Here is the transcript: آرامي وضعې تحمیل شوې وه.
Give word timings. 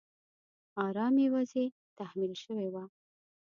آرامي 0.85 1.25
وضعې 1.33 1.65
تحمیل 1.97 2.33
شوې 2.43 2.67
وه. 2.73 2.83